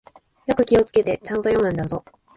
[0.47, 2.03] よく気をつけて、ちゃんと読むんだぞ。